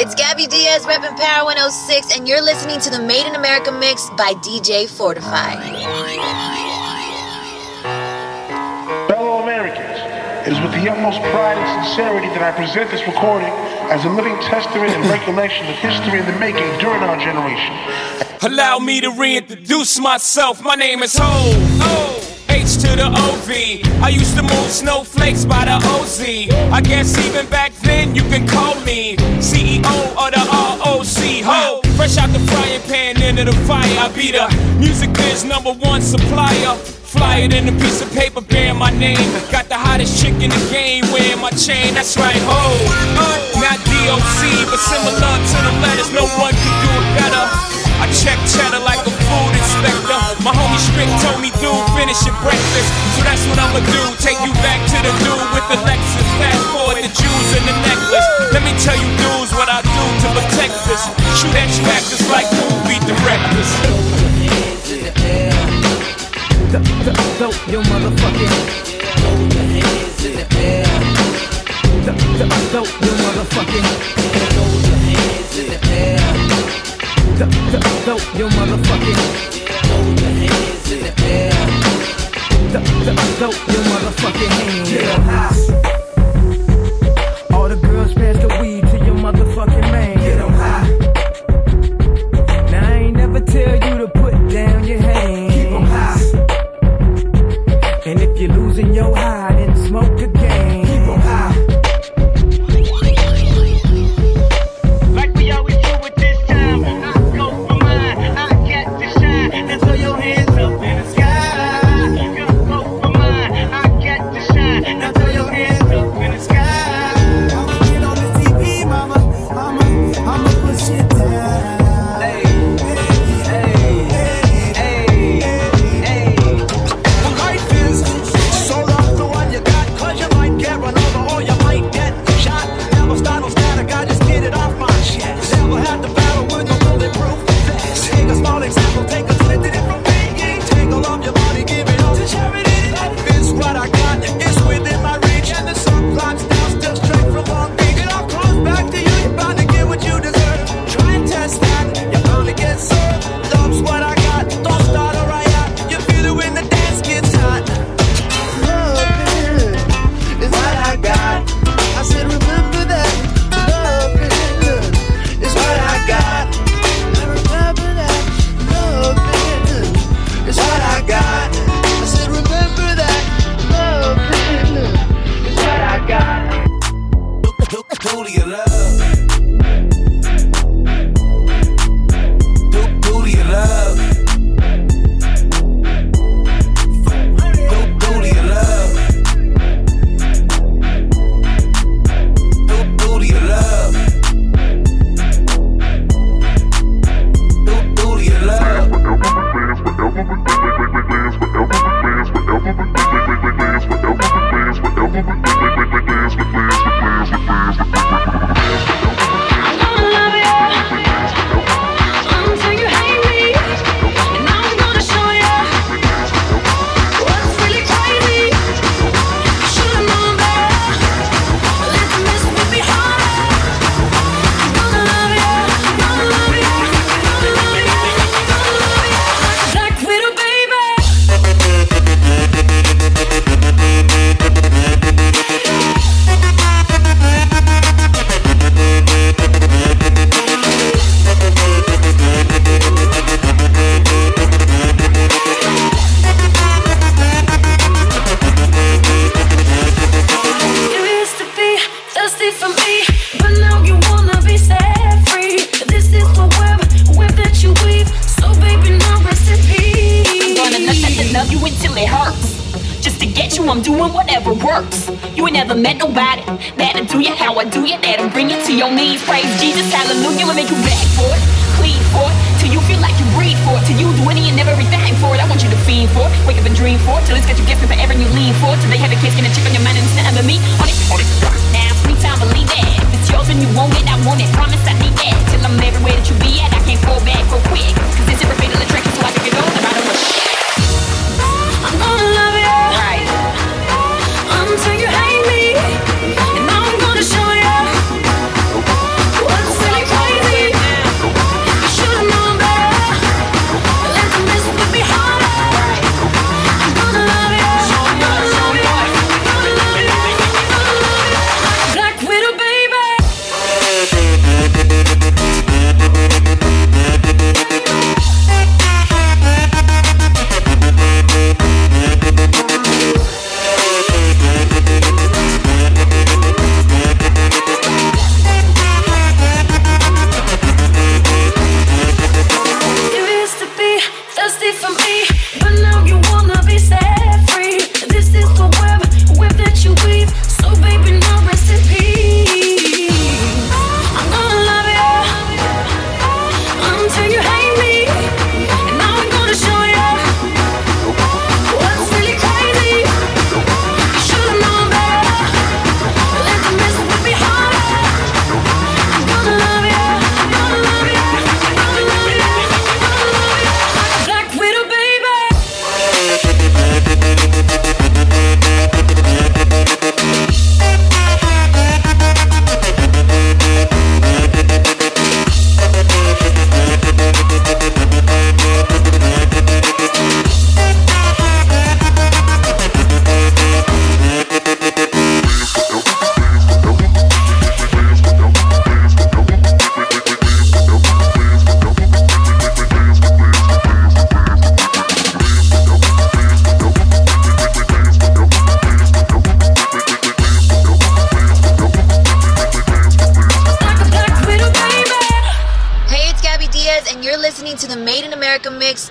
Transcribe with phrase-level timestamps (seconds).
[0.00, 4.08] It's Gabby Diaz repping Power 106, and you're listening to the Made in America mix
[4.16, 5.60] by DJ Fortify.
[9.08, 10.00] Fellow Americans,
[10.48, 13.52] it is with the utmost pride and sincerity that I present this recording
[13.92, 17.76] as a living testament and recollection of history in the making during our generation.
[18.40, 20.64] Allow me to reintroduce myself.
[20.64, 21.28] My name is Ho.
[21.28, 22.30] Oh.
[22.48, 24.02] H to the OV.
[24.02, 26.20] I used to move snowflakes by the OZ.
[26.72, 29.80] I guess even back then you can call me CEO
[30.20, 31.18] of the ROC,
[31.48, 31.80] ho.
[31.96, 33.88] Fresh out the frying pan into the fire.
[33.96, 34.44] I be the
[34.78, 36.76] music biz number one supplier.
[37.10, 39.18] Fly it in a piece of paper bearing my name.
[39.50, 41.96] Got the hottest chick in the game wearing my chain.
[41.96, 42.60] That's right, ho.
[43.16, 46.12] Uh, not DOC, but similar to the letters.
[46.12, 47.44] No one could do it better.
[48.00, 50.20] I check cheddar like a food inspector.
[50.40, 52.88] My homie Strick told me, dude, finish your breakfast.
[53.16, 54.02] So that's what I'ma do.
[54.20, 56.09] Take you back to the dude with the Lexus.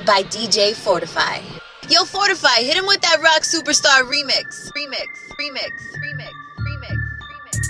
[0.09, 1.38] By DJ Fortify.
[1.88, 4.71] Yo, Fortify, hit him with that rock superstar remix.
[4.73, 5.69] Remix, remix,
[6.01, 6.97] remix, remix,
[7.29, 7.61] remix,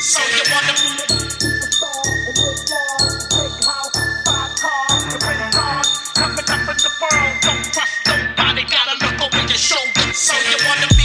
[0.00, 0.74] So you wanna
[9.02, 10.12] look over your shoulder.
[10.12, 10.95] So you wanna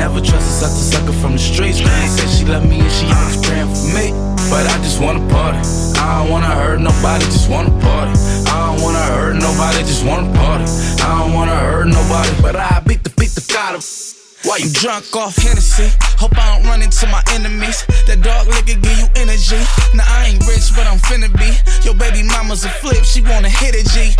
[0.00, 1.78] never trust a sucker from the streets.
[1.78, 4.16] Granny said she love me and she always praying for me.
[4.48, 5.60] But I just wanna party.
[6.00, 8.16] I don't wanna hurt nobody, just wanna party.
[8.48, 10.64] I don't wanna hurt nobody, just wanna party.
[11.04, 13.84] I don't wanna hurt nobody, but I beat the beat the god of.
[14.48, 15.92] Why you drunk off Hennessy?
[16.16, 17.84] Hope I don't run into my enemies.
[18.08, 19.60] That dog liquor give you energy.
[19.92, 21.52] Now I ain't rich, but I'm finna be.
[21.84, 24.16] Your baby mama's a flip, she wanna hit a G.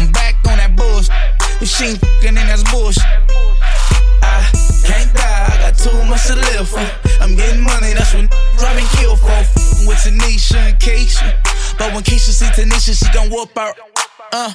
[0.00, 1.12] I'm back on that bullshit.
[1.60, 3.04] If she ain't fucking, then that's bullshit.
[4.88, 6.80] Can't die, I got too much to live for.
[7.20, 8.24] I'm getting money, that's what
[8.56, 9.28] robbing kill for.
[9.28, 11.28] F***ing With Tanisha and Keisha.
[11.76, 13.72] But when Keisha see Tanisha, she gon' whoop her.
[14.32, 14.52] Uh,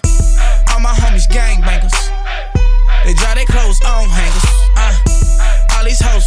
[0.73, 1.93] all my homies gangbangers.
[3.05, 4.45] They dry their clothes on hangers.
[4.75, 6.25] Uh, all these hoes,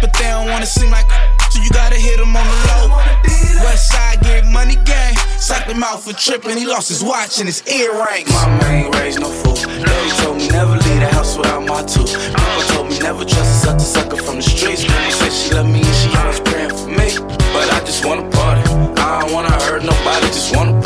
[0.00, 1.06] but they don't wanna seem like
[1.50, 2.96] so you gotta hit them on the low.
[3.64, 5.14] West side get money gang.
[5.36, 8.32] Socked him out for tripping, he lost his watch and his earrings.
[8.32, 9.54] Mama ain't raised no fool.
[9.54, 10.81] Daddy told me never
[11.32, 12.04] house without my two.
[12.32, 14.84] Papa told me never trust a sucker sucker from the streets.
[14.84, 17.08] Granny said she love me and she always praying for me.
[17.52, 18.62] But I just wanna party.
[19.00, 20.80] I don't wanna hurt nobody, just wanna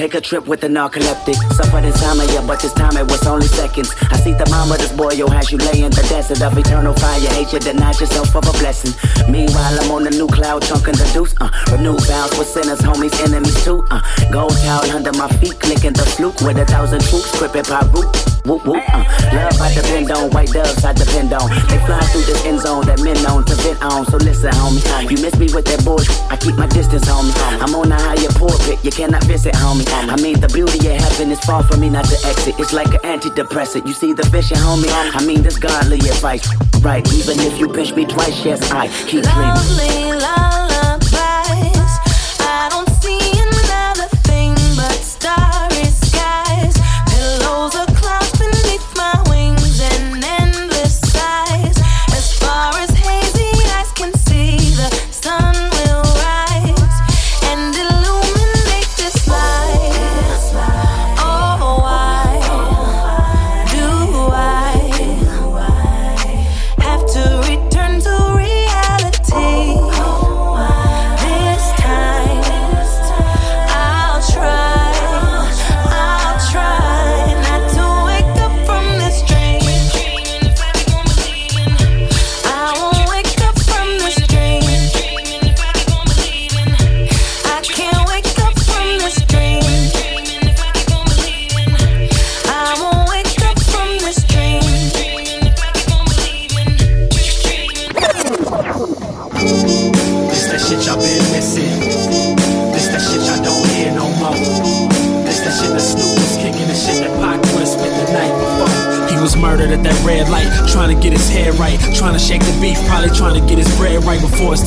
[0.00, 1.36] Take a trip with the narcoleptic.
[1.52, 3.92] Suffered insomnia, but this time it was only seconds.
[4.08, 6.94] I see the mama, this boy, yo, has you lay in the desert of eternal
[6.94, 7.20] fire.
[7.36, 8.96] Hate you, deny yourself of a blessing.
[9.28, 11.34] Meanwhile, I'm on the new cloud, chunking the deuce.
[11.38, 13.84] Uh, renew vows with sinners, homies, enemies too.
[13.90, 14.00] Uh,
[14.32, 18.08] gold towel under my feet, clicking the fluke with a thousand troops, crippin' pop root.
[18.48, 19.04] Whoop, whoop, uh.
[19.36, 21.44] Love I depend on, white doves I depend on.
[21.68, 24.08] They fly through this end zone that men known to vent on.
[24.08, 24.80] So listen, homie,
[25.12, 26.16] you miss me with that bullshit.
[26.32, 27.36] I keep my distance, homie.
[27.60, 29.89] I'm on a higher pulpit, you cannot visit, homie.
[29.92, 32.58] I mean, the beauty of heaven is far from me not to exit.
[32.58, 33.86] It's like an antidepressant.
[33.86, 34.88] You see the vision, homie?
[34.90, 36.46] I mean, this godly advice.
[36.82, 39.54] Right, even if you pinch me twice, yes, I keep dreaming.
[39.54, 40.49] Lovely lullabies.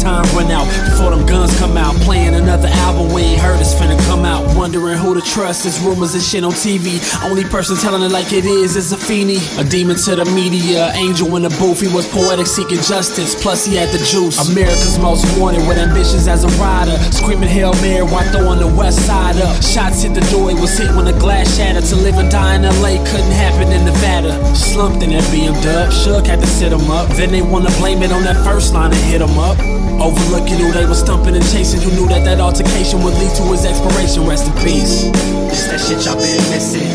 [0.03, 0.67] Time run out.
[0.83, 4.43] Before them guns come out, playing another album we ain't heard it's finna come out.
[4.53, 6.99] Wondering who to trust, there's rumors and shit on TV.
[7.23, 10.91] Only person telling it like it is is a fiendie, a demon to the media,
[10.95, 11.79] angel in the booth.
[11.79, 14.35] He was poetic, seeking justice, plus he had the juice.
[14.51, 19.07] America's most wanted with ambitions as a rider, screaming Hail Mary while throwing the west
[19.07, 19.55] side up.
[19.63, 21.85] Shots hit the door, he was hit when the glass shattered.
[21.85, 24.35] To live and die in LA couldn't happen in Nevada.
[24.53, 27.07] Slumped in that BMW, Suge had to sit him up.
[27.15, 29.57] Then they wanna blame it on that first line and hit him up.
[30.03, 33.43] Overlooking who they was stumping and chasing, who knew that that altercation would lead to
[33.55, 34.27] his expiration.
[34.27, 35.07] Rest in peace.
[35.47, 36.91] This that shit y'all been missing.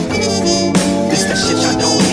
[1.08, 2.07] This that shit y'all don't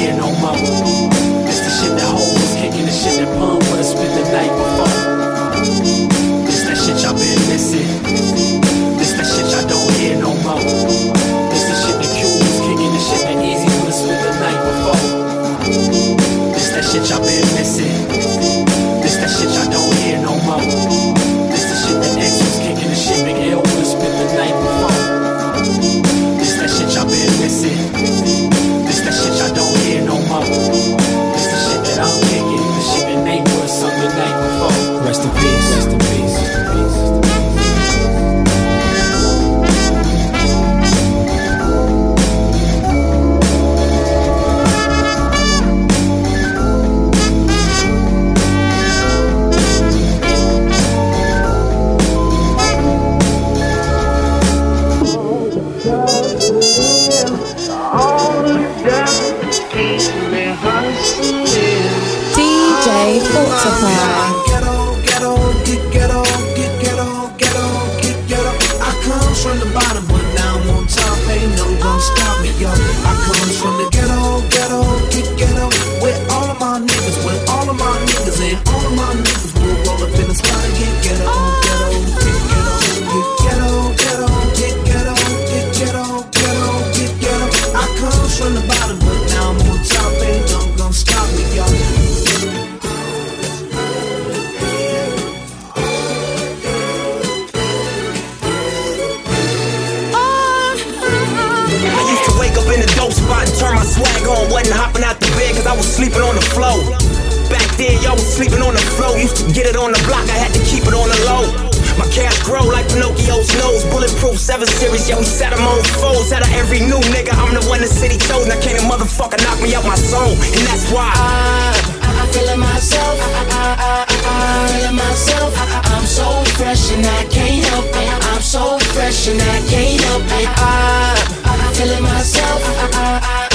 [114.66, 116.32] Bulletproof 7 Series, yeah, we set 'em on foes.
[116.34, 118.48] Out of every new nigga, I'm the one the city chose.
[118.48, 119.94] Now can't a motherfucker knock me out my.
[119.94, 123.18] And that's why I, I'm feeling myself.
[123.22, 125.54] I, I, I, I, feeling myself.
[125.58, 128.10] I, I'm so fresh and I can't help it.
[128.32, 130.48] I'm so fresh and I can't help it.
[130.58, 131.14] I,
[131.46, 132.62] I'm feeling myself.
[132.66, 133.50] I, I,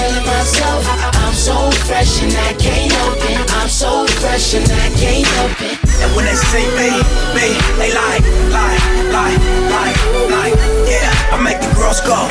[0.00, 0.82] feeling myself.
[0.88, 3.38] I, I'm so fresh and I can't help it.
[3.58, 5.79] I'm so fresh and I can't help it.
[6.02, 6.88] And when they see me,
[7.36, 7.46] me,
[7.78, 8.78] they lie, lie,
[9.12, 9.36] lie,
[9.68, 9.94] lie,
[10.32, 10.52] lie.
[10.88, 12.28] Yeah, I make the girls go.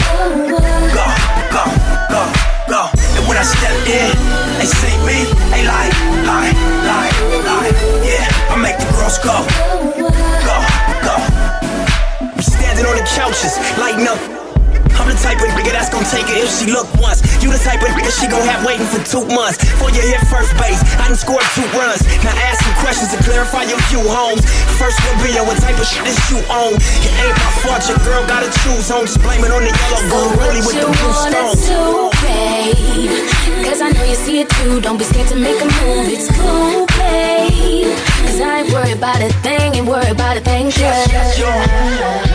[0.94, 1.06] Go,
[1.54, 1.64] go,
[2.10, 2.22] go,
[2.68, 2.82] go.
[3.18, 4.10] And when I step in,
[4.58, 5.94] they see me, they like,
[6.26, 6.58] like,
[6.90, 7.74] like, like.
[8.02, 9.38] Yeah, I make the girls go.
[9.96, 10.58] Go,
[11.06, 11.16] go.
[12.22, 14.49] I'm standing on the couches, lighting up.
[15.10, 17.26] The type of nigga that's gon' take it if she look once.
[17.42, 19.58] You the type of nigga she gon' have waiting for two months.
[19.82, 22.06] For you hit first base, I done scored two runs.
[22.22, 24.46] Now ask some questions to clarify your few homes.
[24.78, 26.78] First one be what type of shit this you own.
[26.78, 29.10] It ain't my fault, your girl gotta choose on.
[29.10, 31.66] Just blame it on the yellow girl, really with the blue stones.
[33.66, 34.78] Cause I know you see it too.
[34.78, 36.06] Don't be scared to make a move.
[36.06, 37.98] It's cool, babe.
[38.30, 40.70] Cause I ain't worried about a thing, ain't worried about a thing.
[40.78, 42.29] Yes, yes, yo.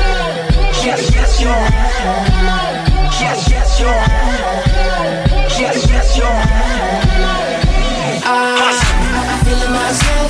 [0.85, 1.49] Yes, yes, yo.
[3.16, 3.88] Yes, yes, yo.
[5.57, 6.29] Yes, yes, yo.
[8.29, 10.29] I'm feeling myself.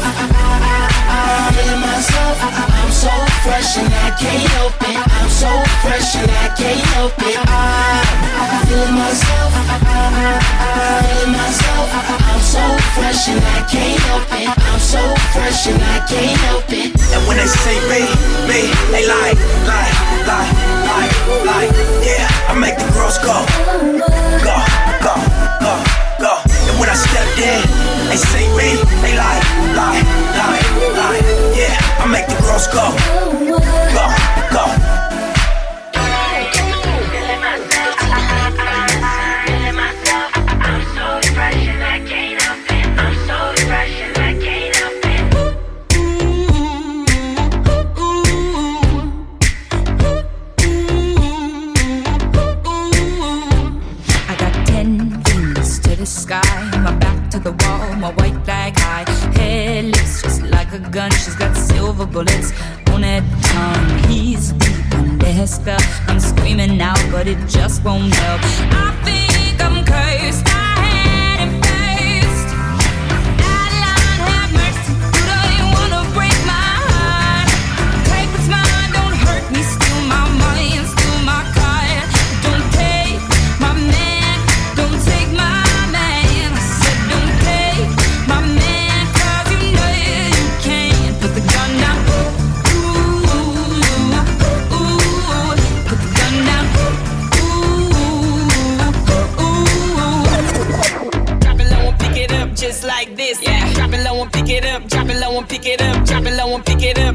[1.11, 2.39] I'm feeling myself.
[2.39, 3.11] I'm so
[3.43, 4.95] fresh and I can't help it.
[4.95, 5.51] I'm so
[5.83, 7.35] fresh and I can't help it.
[7.35, 9.51] I'm feeling myself.
[9.59, 11.91] I'm feeling myself.
[12.31, 12.63] I'm so
[12.95, 14.47] fresh and I can't help it.
[14.47, 15.03] I'm so
[15.35, 16.95] fresh and I can't help it.
[23.15, 23.47] Girls go.
[24.43, 24.57] Go,
[25.03, 25.15] go,
[25.61, 25.75] go,
[26.19, 26.33] go.
[26.69, 27.63] And when I stepped in,
[28.09, 29.45] they see me, they like,
[29.77, 30.05] like,
[30.39, 30.65] like,
[30.97, 31.23] like.
[31.55, 32.91] Yeah, I make the girls go.
[32.91, 33.44] Go,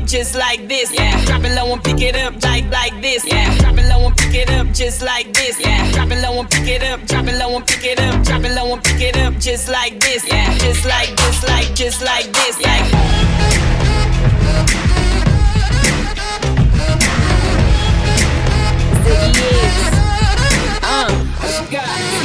[0.10, 0.91] just like this.
[0.91, 1.24] Yeah.
[1.26, 3.24] Drop it low and pick it up like like this.
[3.26, 3.56] Yeah.
[3.60, 5.60] Drop it low and pick it up just like this.
[5.60, 5.91] Yeah.
[5.91, 7.06] Drop it low and pick it up.
[7.06, 8.24] Drop it low and pick it up.
[8.26, 10.28] Drop it low and pick it up just like this.
[10.28, 10.58] Yeah.
[10.58, 12.60] Just like this, like just like this.
[12.62, 12.89] Like.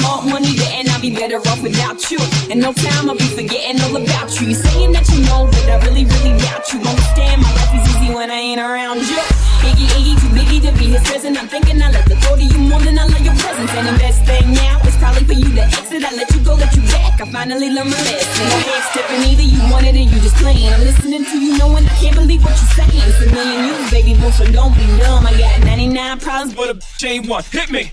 [0.02, 2.16] More money, yeah, and I'll be better off without you.
[2.48, 4.48] And no time, I'll be forgetting all about you.
[4.48, 6.80] You saying that you know, but I really, really doubt you.
[6.80, 9.20] Understand my life is easy when I ain't around you.
[9.68, 11.36] Iggy, Iggy, too biggie to be his present.
[11.36, 13.70] I'm thinking I love the thought of you more than I love your presence.
[13.76, 16.04] And the best thing now is probably for you to exit.
[16.04, 17.20] I let you go, let you back.
[17.20, 18.48] I finally learned my lesson.
[18.48, 19.44] No half stepping either.
[19.44, 20.72] You want it you just playing.
[20.72, 23.04] I'm listening to you, knowing I can't believe what you're saying.
[23.04, 25.26] It's a million you, baby, boo, so don't be dumb.
[25.26, 27.44] I got 99 problems, but a bitch ain't one.
[27.52, 27.92] Hit me.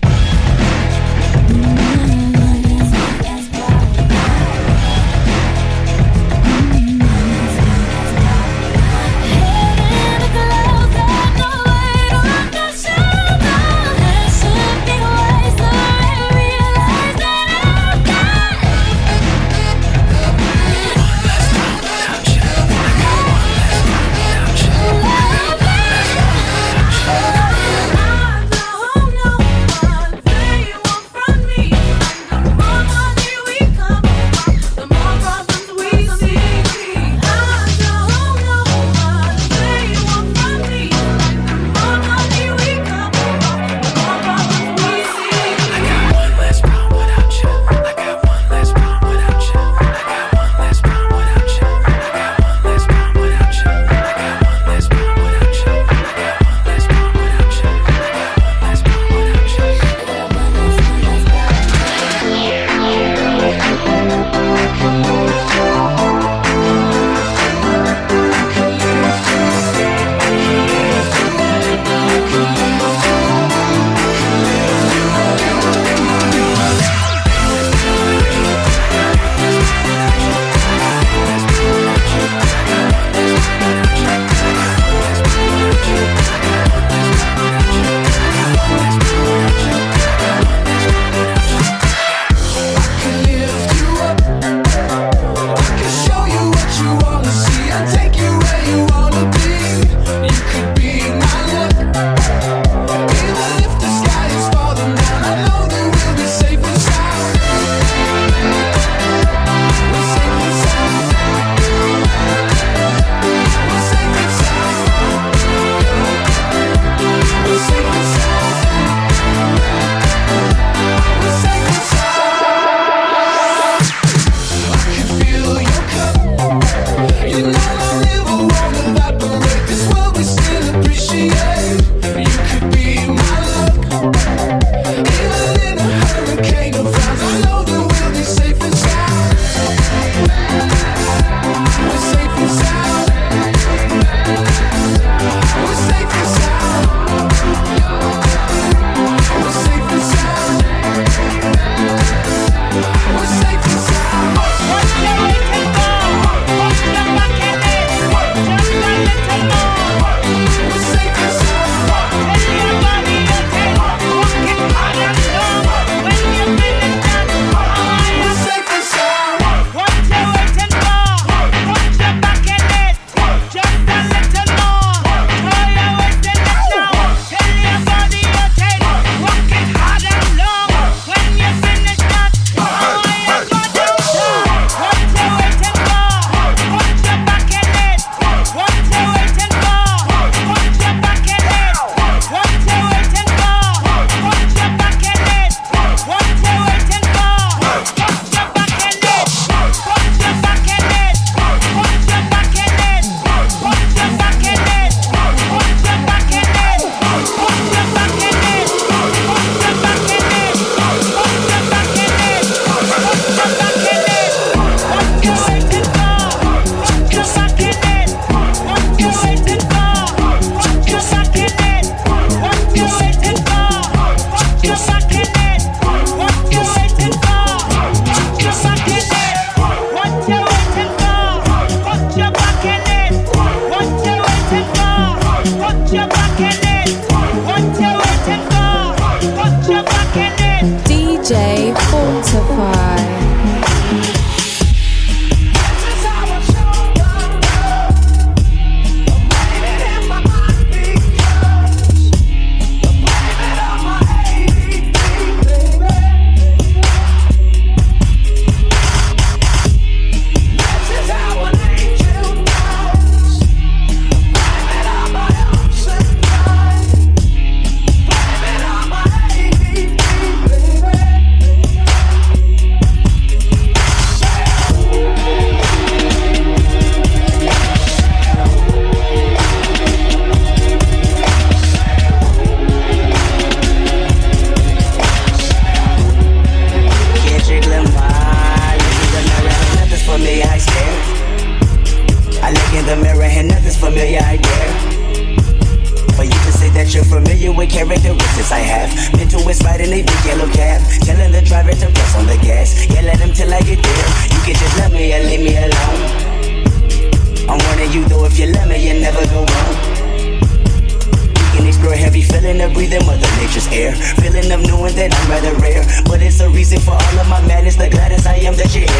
[312.52, 313.94] Feeling of breathing Mother Nature's air.
[314.20, 315.86] Feeling of knowing that I'm rather rare.
[316.04, 317.76] But it's a reason for all of my madness.
[317.76, 318.92] The gladdest I am that you're here.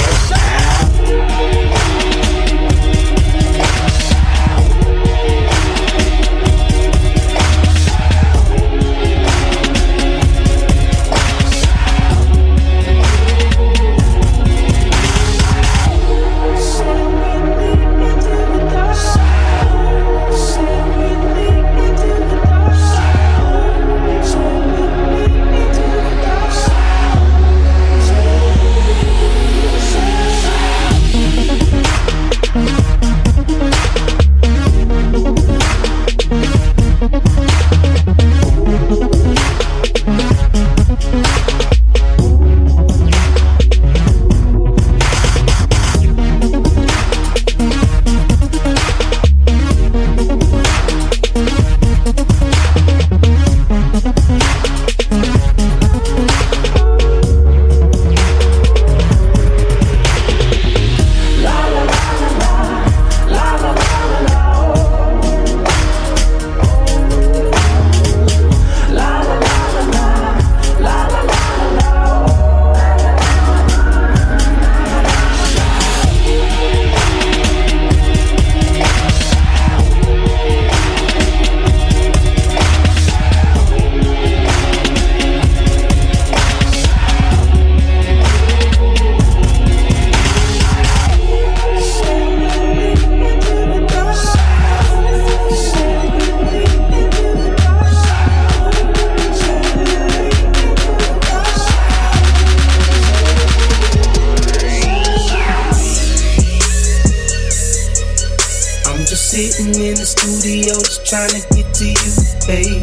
[109.63, 112.13] Sitting in the studio just trying to get to you,
[112.47, 112.83] baby.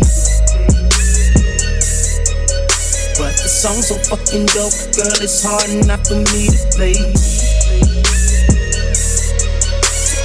[3.20, 6.96] But the song's so fucking dope, girl, it's hard not for me to play.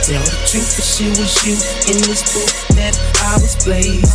[0.06, 1.58] Tell the truth, if she was you
[1.90, 4.06] in this book that I was playing.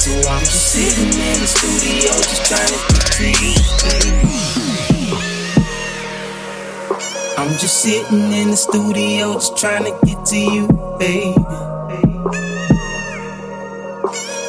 [0.00, 4.69] So I'm just sitting in the studio just trying to get to you, babe.
[7.40, 11.32] I'm just sitting in the studio just trying to get to you, baby.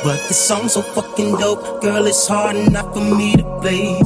[0.03, 3.97] But the song's so fucking dope, girl, it's hard enough for me to play.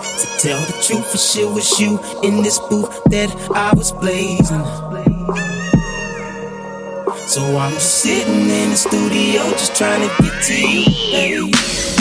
[0.00, 4.64] To tell the truth, for sure was you in this booth that I was blazing.
[7.26, 11.95] So I'm just sitting in the studio just trying to get to you, baby.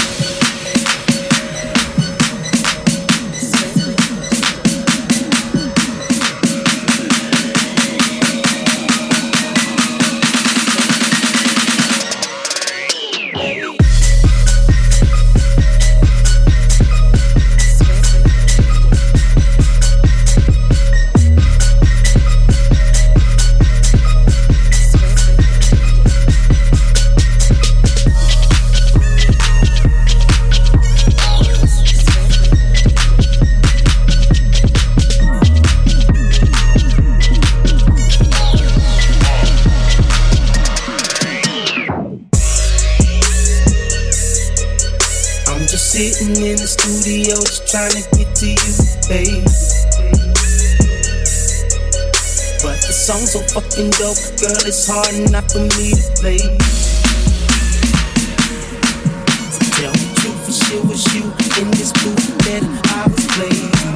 [53.05, 56.39] Song's so fucking dope, girl, it's hard enough for me to play.
[59.77, 61.21] Tell the truth, for sure was you
[61.61, 63.94] in this booth that I